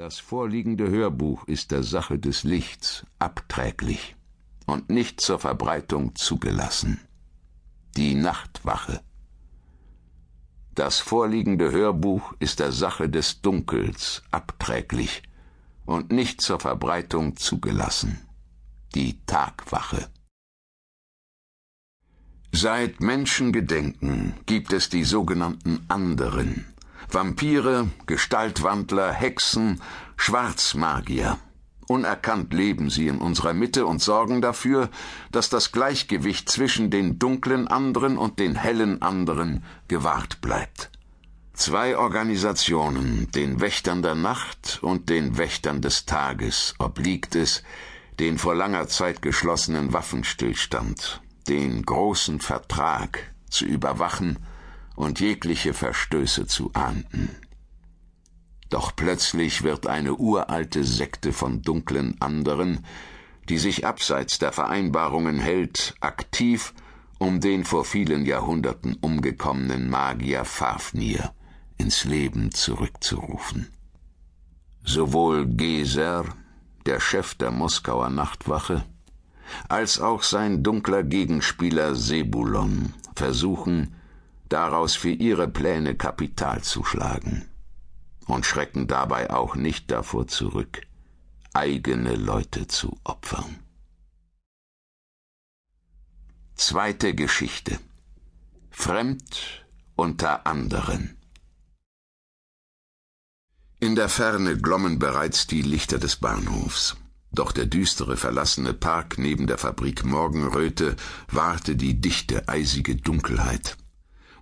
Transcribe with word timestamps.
Das 0.00 0.18
vorliegende 0.18 0.88
Hörbuch 0.88 1.46
ist 1.46 1.72
der 1.72 1.82
Sache 1.82 2.18
des 2.18 2.42
Lichts 2.42 3.04
abträglich 3.18 4.16
und 4.64 4.88
nicht 4.88 5.20
zur 5.20 5.38
Verbreitung 5.38 6.14
zugelassen. 6.14 7.02
Die 7.98 8.14
Nachtwache. 8.14 9.02
Das 10.74 11.00
vorliegende 11.00 11.70
Hörbuch 11.70 12.32
ist 12.38 12.60
der 12.60 12.72
Sache 12.72 13.10
des 13.10 13.42
Dunkels 13.42 14.22
abträglich 14.30 15.22
und 15.84 16.10
nicht 16.10 16.40
zur 16.40 16.60
Verbreitung 16.60 17.36
zugelassen. 17.36 18.26
Die 18.94 19.20
Tagwache. 19.26 20.08
Seit 22.52 23.00
Menschengedenken 23.02 24.32
gibt 24.46 24.72
es 24.72 24.88
die 24.88 25.04
sogenannten 25.04 25.84
anderen, 25.88 26.64
Vampire, 27.12 27.88
Gestaltwandler, 28.06 29.12
Hexen, 29.12 29.80
Schwarzmagier. 30.16 31.38
Unerkannt 31.88 32.52
leben 32.54 32.88
sie 32.88 33.08
in 33.08 33.18
unserer 33.18 33.52
Mitte 33.52 33.84
und 33.84 34.00
sorgen 34.00 34.40
dafür, 34.40 34.90
dass 35.32 35.50
das 35.50 35.72
Gleichgewicht 35.72 36.48
zwischen 36.48 36.90
den 36.90 37.18
dunklen 37.18 37.66
anderen 37.66 38.16
und 38.16 38.38
den 38.38 38.54
hellen 38.54 39.02
anderen 39.02 39.64
gewahrt 39.88 40.40
bleibt. 40.40 40.90
Zwei 41.52 41.98
Organisationen, 41.98 43.28
den 43.32 43.60
Wächtern 43.60 44.02
der 44.02 44.14
Nacht 44.14 44.78
und 44.80 45.08
den 45.08 45.36
Wächtern 45.36 45.82
des 45.82 46.06
Tages, 46.06 46.74
obliegt 46.78 47.34
es, 47.34 47.64
den 48.20 48.38
vor 48.38 48.54
langer 48.54 48.86
Zeit 48.86 49.20
geschlossenen 49.20 49.92
Waffenstillstand, 49.92 51.20
den 51.48 51.82
großen 51.82 52.40
Vertrag 52.40 53.32
zu 53.50 53.64
überwachen 53.64 54.38
und 55.00 55.18
jegliche 55.18 55.72
Verstöße 55.72 56.46
zu 56.46 56.72
ahnden. 56.74 57.30
Doch 58.68 58.94
plötzlich 58.94 59.62
wird 59.62 59.86
eine 59.86 60.14
uralte 60.14 60.84
Sekte 60.84 61.32
von 61.32 61.62
dunklen 61.62 62.20
anderen, 62.20 62.84
die 63.48 63.58
sich 63.58 63.86
abseits 63.86 64.38
der 64.38 64.52
Vereinbarungen 64.52 65.40
hält, 65.40 65.94
aktiv, 66.00 66.74
um 67.18 67.40
den 67.40 67.64
vor 67.64 67.84
vielen 67.84 68.26
Jahrhunderten 68.26 68.94
umgekommenen 69.00 69.88
Magier 69.88 70.44
Fafnir 70.44 71.32
ins 71.78 72.04
Leben 72.04 72.52
zurückzurufen. 72.52 73.68
Sowohl 74.84 75.46
Geser, 75.46 76.26
der 76.84 77.00
Chef 77.00 77.34
der 77.34 77.50
Moskauer 77.50 78.10
Nachtwache, 78.10 78.84
als 79.68 79.98
auch 79.98 80.22
sein 80.22 80.62
dunkler 80.62 81.02
Gegenspieler 81.02 81.94
Sebulon 81.94 82.94
versuchen, 83.14 83.94
daraus 84.50 84.94
für 84.94 85.10
ihre 85.10 85.48
Pläne 85.48 85.94
Kapital 85.94 86.62
zu 86.62 86.84
schlagen 86.84 87.48
und 88.26 88.44
schrecken 88.44 88.86
dabei 88.86 89.30
auch 89.30 89.56
nicht 89.56 89.90
davor 89.90 90.26
zurück, 90.28 90.82
eigene 91.54 92.16
Leute 92.16 92.66
zu 92.66 92.98
opfern. 93.04 93.58
Zweite 96.54 97.14
Geschichte 97.14 97.78
Fremd 98.70 99.64
unter 99.96 100.46
anderen 100.46 101.16
In 103.78 103.94
der 103.94 104.08
Ferne 104.08 104.58
glommen 104.58 104.98
bereits 104.98 105.46
die 105.46 105.62
Lichter 105.62 105.98
des 105.98 106.16
Bahnhofs. 106.16 106.96
Doch 107.32 107.52
der 107.52 107.66
düstere, 107.66 108.16
verlassene 108.16 108.74
Park 108.74 109.16
neben 109.16 109.46
der 109.46 109.56
Fabrik 109.58 110.04
Morgenröte 110.04 110.96
wahrte 111.28 111.76
die 111.76 112.00
dichte, 112.00 112.48
eisige 112.48 112.96
Dunkelheit. 112.96 113.76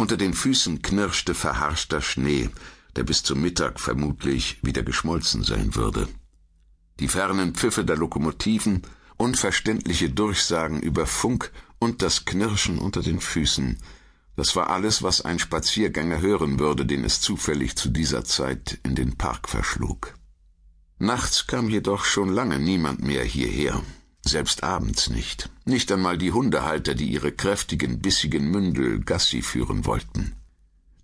Unter 0.00 0.16
den 0.16 0.32
Füßen 0.32 0.80
knirschte 0.80 1.34
verharschter 1.34 2.00
Schnee, 2.00 2.48
der 2.96 3.02
bis 3.02 3.22
zum 3.22 3.42
Mittag 3.42 3.78
vermutlich 3.78 4.58
wieder 4.62 4.82
geschmolzen 4.82 5.42
sein 5.42 5.74
würde. 5.74 6.08
Die 7.00 7.06
fernen 7.06 7.54
Pfiffe 7.54 7.84
der 7.84 7.98
Lokomotiven, 7.98 8.80
unverständliche 9.18 10.08
Durchsagen 10.08 10.80
über 10.80 11.04
Funk 11.04 11.52
und 11.78 12.00
das 12.00 12.24
Knirschen 12.24 12.78
unter 12.78 13.02
den 13.02 13.20
Füßen, 13.20 13.76
das 14.36 14.56
war 14.56 14.70
alles, 14.70 15.02
was 15.02 15.20
ein 15.20 15.38
Spaziergänger 15.38 16.22
hören 16.22 16.58
würde, 16.58 16.86
den 16.86 17.04
es 17.04 17.20
zufällig 17.20 17.76
zu 17.76 17.90
dieser 17.90 18.24
Zeit 18.24 18.80
in 18.82 18.94
den 18.94 19.18
Park 19.18 19.50
verschlug. 19.50 20.14
Nachts 20.98 21.46
kam 21.46 21.68
jedoch 21.68 22.06
schon 22.06 22.30
lange 22.30 22.58
niemand 22.58 23.02
mehr 23.02 23.22
hierher 23.22 23.82
selbst 24.24 24.62
abends 24.62 25.08
nicht, 25.10 25.50
nicht 25.64 25.90
einmal 25.90 26.18
die 26.18 26.32
Hundehalter, 26.32 26.94
die 26.94 27.10
ihre 27.10 27.32
kräftigen, 27.32 28.00
bissigen 28.00 28.50
Mündel 28.50 29.00
Gassi 29.00 29.42
führen 29.42 29.86
wollten. 29.86 30.34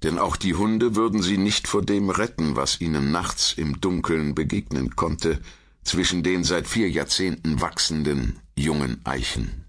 Denn 0.02 0.18
auch 0.18 0.36
die 0.36 0.54
Hunde 0.54 0.94
würden 0.94 1.22
sie 1.22 1.38
nicht 1.38 1.66
vor 1.66 1.82
dem 1.82 2.10
retten, 2.10 2.56
was 2.56 2.80
ihnen 2.80 3.10
nachts 3.10 3.54
im 3.54 3.80
Dunkeln 3.80 4.34
begegnen 4.34 4.94
konnte, 4.94 5.40
zwischen 5.84 6.22
den 6.22 6.44
seit 6.44 6.66
vier 6.66 6.90
Jahrzehnten 6.90 7.60
wachsenden 7.60 8.40
jungen 8.56 9.00
Eichen. 9.04 9.64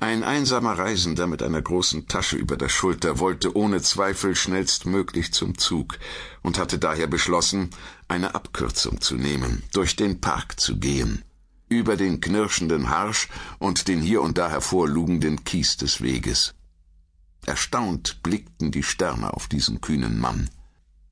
Ein 0.00 0.22
einsamer 0.22 0.78
Reisender 0.78 1.26
mit 1.26 1.42
einer 1.42 1.60
großen 1.60 2.06
Tasche 2.06 2.36
über 2.36 2.56
der 2.56 2.70
Schulter 2.70 3.18
wollte 3.18 3.54
ohne 3.54 3.82
Zweifel 3.82 4.34
schnellstmöglich 4.34 5.32
zum 5.32 5.58
Zug 5.58 5.98
und 6.42 6.58
hatte 6.58 6.78
daher 6.78 7.06
beschlossen, 7.06 7.70
eine 8.06 8.34
Abkürzung 8.34 9.00
zu 9.02 9.16
nehmen, 9.16 9.62
durch 9.74 9.96
den 9.96 10.20
Park 10.20 10.58
zu 10.58 10.78
gehen 10.78 11.22
über 11.68 11.96
den 11.96 12.20
knirschenden 12.20 12.88
Harsch 12.88 13.28
und 13.58 13.88
den 13.88 14.00
hier 14.00 14.22
und 14.22 14.38
da 14.38 14.48
hervorlugenden 14.50 15.44
Kies 15.44 15.76
des 15.76 16.00
Weges. 16.00 16.54
Erstaunt 17.46 18.22
blickten 18.22 18.70
die 18.70 18.82
Sterne 18.82 19.32
auf 19.32 19.48
diesen 19.48 19.80
kühnen 19.80 20.18
Mann. 20.18 20.50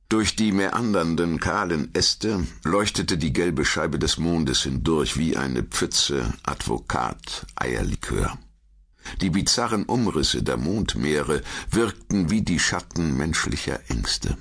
Durch 0.09 0.37
die 0.37 0.53
meandernden, 0.53 1.41
kahlen 1.41 1.93
Äste 1.93 2.47
leuchtete 2.63 3.19
die 3.19 3.33
gelbe 3.33 3.65
Scheibe 3.65 3.99
des 3.99 4.19
Mondes 4.19 4.63
hindurch 4.63 5.17
wie 5.17 5.37
eine 5.37 5.65
Pfütze 5.65 6.33
Advokat 6.45 7.47
Eierlikör. 7.57 8.39
Die 9.21 9.31
bizarren 9.31 9.85
Umrisse 9.85 10.43
der 10.43 10.57
Mondmeere 10.57 11.43
wirkten 11.71 12.31
wie 12.31 12.43
die 12.43 12.61
Schatten 12.61 13.17
menschlicher 13.17 13.81
Ängste. 13.89 14.37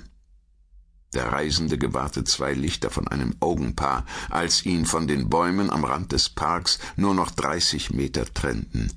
Der 1.16 1.32
Reisende 1.32 1.78
gewahrte 1.78 2.24
zwei 2.24 2.52
Lichter 2.52 2.90
von 2.90 3.08
einem 3.08 3.36
Augenpaar, 3.40 4.04
als 4.28 4.66
ihn 4.66 4.84
von 4.84 5.06
den 5.06 5.30
Bäumen 5.30 5.70
am 5.70 5.86
Rand 5.86 6.12
des 6.12 6.28
Parks 6.28 6.78
nur 6.96 7.14
noch 7.14 7.30
dreißig 7.30 7.90
Meter 7.90 8.26
trennten. 8.34 8.92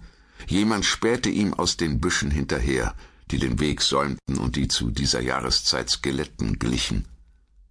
Jemand 0.46 0.84
spähte 0.84 1.30
ihm 1.30 1.54
aus 1.54 1.78
den 1.78 2.02
Büschen 2.02 2.30
hinterher, 2.30 2.94
die 3.32 3.40
den 3.40 3.62
Weg 3.62 3.82
säumten 3.82 4.38
und 4.38 4.58
die 4.58 4.68
zu 4.68 4.92
dieser 4.92 5.22
Jahreszeit 5.22 5.90
Skeletten 5.90 6.60
glichen. 6.60 7.06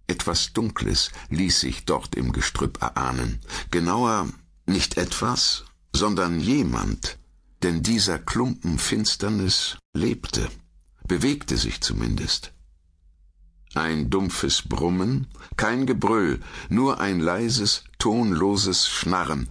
Etwas 0.07 0.51
Dunkles 0.51 1.11
ließ 1.29 1.59
sich 1.59 1.85
dort 1.85 2.15
im 2.15 2.31
Gestrüpp 2.31 2.81
erahnen. 2.81 3.41
Genauer 3.69 4.29
nicht 4.65 4.97
etwas, 4.97 5.65
sondern 5.93 6.39
jemand, 6.39 7.19
denn 7.61 7.83
dieser 7.83 8.17
Klumpen 8.17 8.79
Finsternis 8.79 9.77
lebte, 9.93 10.49
bewegte 11.07 11.55
sich 11.55 11.81
zumindest. 11.81 12.51
Ein 13.75 14.09
dumpfes 14.09 14.63
Brummen, 14.63 15.27
kein 15.55 15.85
Gebrüll, 15.85 16.39
nur 16.69 16.99
ein 16.99 17.19
leises, 17.19 17.83
tonloses 17.99 18.87
Schnarren, 18.87 19.47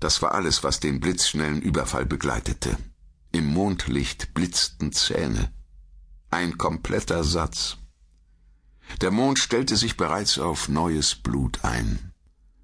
das 0.00 0.22
war 0.22 0.34
alles, 0.34 0.64
was 0.64 0.80
den 0.80 0.98
blitzschnellen 0.98 1.60
Überfall 1.60 2.06
begleitete. 2.06 2.76
Im 3.32 3.46
Mondlicht 3.46 4.32
blitzten 4.32 4.92
Zähne. 4.92 5.52
Ein 6.30 6.56
kompletter 6.56 7.22
Satz. 7.22 7.76
Der 9.02 9.10
Mond 9.10 9.38
stellte 9.38 9.76
sich 9.76 9.96
bereits 9.96 10.38
auf 10.38 10.68
neues 10.68 11.14
Blut 11.14 11.64
ein, 11.64 12.12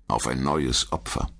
auf 0.08 0.26
ein 0.26 0.42
neues 0.42 0.90
Opfer. 0.92 1.30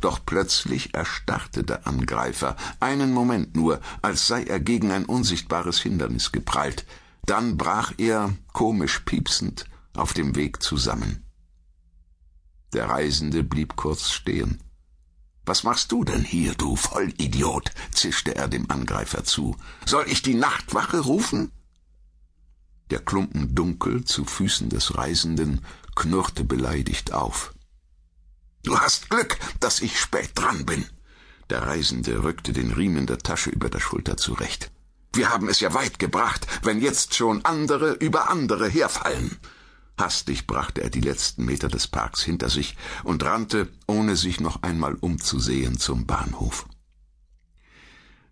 Doch 0.00 0.20
plötzlich 0.24 0.94
erstarrte 0.94 1.64
der 1.64 1.86
Angreifer, 1.86 2.56
einen 2.78 3.12
Moment 3.12 3.56
nur, 3.56 3.80
als 4.02 4.26
sei 4.26 4.44
er 4.44 4.60
gegen 4.60 4.92
ein 4.92 5.04
unsichtbares 5.04 5.80
Hindernis 5.80 6.32
geprallt, 6.32 6.86
dann 7.24 7.56
brach 7.56 7.92
er, 7.98 8.34
komisch 8.52 9.00
piepsend, 9.00 9.66
auf 9.94 10.12
dem 10.12 10.36
Weg 10.36 10.62
zusammen. 10.62 11.24
Der 12.72 12.88
Reisende 12.88 13.42
blieb 13.42 13.76
kurz 13.76 14.10
stehen. 14.10 14.60
Was 15.44 15.64
machst 15.64 15.90
du 15.90 16.04
denn 16.04 16.22
hier, 16.22 16.54
du 16.54 16.76
Vollidiot? 16.76 17.72
zischte 17.92 18.36
er 18.36 18.46
dem 18.46 18.70
Angreifer 18.70 19.24
zu. 19.24 19.56
Soll 19.84 20.04
ich 20.08 20.22
die 20.22 20.34
Nachtwache 20.34 21.00
rufen? 21.00 21.50
Der 22.90 23.00
Klumpen 23.00 23.54
dunkel 23.54 24.04
zu 24.04 24.24
Füßen 24.24 24.68
des 24.68 24.96
Reisenden 24.96 25.64
knurrte 25.96 26.44
beleidigt 26.44 27.12
auf. 27.12 27.54
Du 28.62 28.78
hast 28.78 29.10
Glück, 29.10 29.38
dass 29.58 29.80
ich 29.80 29.98
spät 29.98 30.30
dran 30.34 30.66
bin. 30.66 30.84
Der 31.48 31.62
Reisende 31.62 32.22
rückte 32.22 32.52
den 32.52 32.72
Riemen 32.72 33.06
der 33.06 33.18
Tasche 33.18 33.50
über 33.50 33.70
der 33.70 33.80
Schulter 33.80 34.16
zurecht. 34.16 34.70
Wir 35.12 35.30
haben 35.30 35.48
es 35.48 35.60
ja 35.60 35.74
weit 35.74 35.98
gebracht, 35.98 36.46
wenn 36.62 36.80
jetzt 36.80 37.14
schon 37.14 37.44
andere 37.44 37.92
über 37.94 38.30
andere 38.30 38.68
herfallen. 38.68 39.36
Hastig 39.98 40.46
brachte 40.46 40.82
er 40.82 40.90
die 40.90 41.00
letzten 41.00 41.44
Meter 41.44 41.68
des 41.68 41.88
Parks 41.88 42.22
hinter 42.22 42.48
sich 42.48 42.76
und 43.04 43.22
rannte, 43.24 43.68
ohne 43.86 44.16
sich 44.16 44.40
noch 44.40 44.62
einmal 44.62 44.94
umzusehen, 44.94 45.78
zum 45.78 46.06
Bahnhof. 46.06 46.66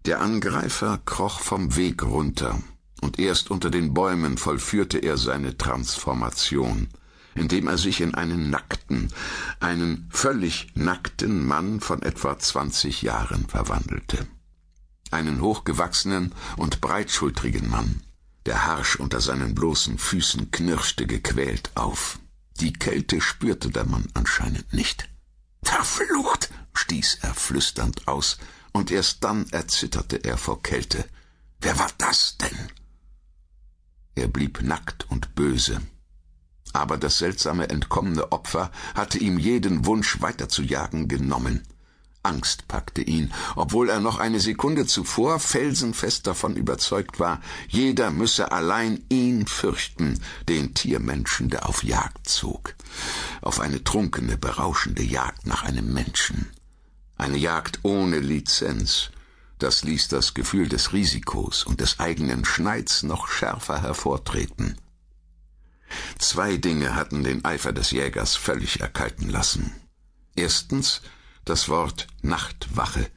Der 0.06 0.20
Angreifer 0.20 1.00
kroch 1.04 1.40
vom 1.40 1.76
Weg 1.76 2.04
runter, 2.04 2.62
und 3.02 3.18
erst 3.18 3.50
unter 3.50 3.70
den 3.70 3.92
Bäumen 3.92 4.38
vollführte 4.38 4.98
er 4.98 5.18
seine 5.18 5.58
Transformation. 5.58 6.88
indem 7.38 7.68
er 7.68 7.78
sich 7.78 8.00
in 8.00 8.14
einen 8.14 8.50
nackten, 8.50 9.10
einen 9.60 10.08
völlig 10.10 10.68
nackten 10.74 11.46
Mann 11.46 11.80
von 11.80 12.02
etwa 12.02 12.38
zwanzig 12.38 13.02
Jahren 13.02 13.46
verwandelte. 13.46 14.26
Einen 15.10 15.40
hochgewachsenen 15.40 16.34
und 16.56 16.80
breitschultrigen 16.80 17.68
Mann. 17.68 18.02
Der 18.46 18.66
Harsch 18.66 18.96
unter 18.96 19.20
seinen 19.20 19.54
bloßen 19.54 19.98
Füßen 19.98 20.50
knirschte 20.50 21.06
gequält 21.06 21.70
auf. 21.74 22.18
Die 22.60 22.72
Kälte 22.72 23.20
spürte 23.20 23.70
der 23.70 23.84
Mann 23.84 24.06
anscheinend 24.14 24.72
nicht. 24.72 25.08
Verflucht! 25.62 26.50
stieß 26.74 27.18
er 27.22 27.34
flüsternd 27.34 28.08
aus, 28.08 28.38
und 28.72 28.90
erst 28.90 29.24
dann 29.24 29.48
erzitterte 29.50 30.16
er 30.24 30.36
vor 30.36 30.62
Kälte. 30.62 31.04
Wer 31.60 31.78
war 31.78 31.90
das 31.98 32.36
denn? 32.38 32.68
Er 34.14 34.28
blieb 34.28 34.62
nackt 34.62 35.10
und 35.10 35.34
böse. 35.34 35.80
Aber 36.72 36.96
das 36.96 37.18
seltsame 37.18 37.68
entkommene 37.68 38.32
Opfer 38.32 38.70
hatte 38.94 39.18
ihm 39.18 39.38
jeden 39.38 39.86
Wunsch 39.86 40.20
weiterzujagen 40.20 41.08
genommen. 41.08 41.62
Angst 42.28 42.68
packte 42.68 43.00
ihn, 43.00 43.32
obwohl 43.56 43.88
er 43.88 44.00
noch 44.00 44.18
eine 44.18 44.38
Sekunde 44.38 44.86
zuvor 44.86 45.40
felsenfest 45.40 46.26
davon 46.26 46.56
überzeugt 46.56 47.18
war, 47.18 47.40
jeder 47.68 48.10
müsse 48.10 48.52
allein 48.52 49.02
ihn 49.08 49.46
fürchten, 49.46 50.20
den 50.46 50.74
Tiermenschen, 50.74 51.48
der 51.48 51.66
auf 51.68 51.82
Jagd 51.82 52.28
zog, 52.28 52.74
auf 53.40 53.60
eine 53.60 53.82
trunkene, 53.82 54.36
berauschende 54.36 55.02
Jagd 55.02 55.46
nach 55.46 55.62
einem 55.62 55.92
Menschen, 55.92 56.50
eine 57.16 57.38
Jagd 57.38 57.80
ohne 57.82 58.18
Lizenz, 58.18 59.10
das 59.58 59.82
ließ 59.82 60.08
das 60.08 60.34
Gefühl 60.34 60.68
des 60.68 60.92
Risikos 60.92 61.64
und 61.64 61.80
des 61.80 61.98
eigenen 61.98 62.44
Schneids 62.44 63.02
noch 63.02 63.26
schärfer 63.28 63.80
hervortreten. 63.80 64.76
Zwei 66.18 66.58
Dinge 66.58 66.94
hatten 66.94 67.24
den 67.24 67.44
Eifer 67.44 67.72
des 67.72 67.90
Jägers 67.90 68.36
völlig 68.36 68.80
erkalten 68.80 69.30
lassen. 69.30 69.72
Erstens 70.36 71.00
das 71.48 71.68
Wort 71.68 72.06
Nachtwache, 72.20 73.10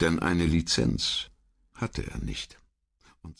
denn 0.00 0.18
eine 0.18 0.46
Lizenz 0.46 1.30
hatte 1.74 2.06
er 2.06 2.18
nicht. 2.18 2.58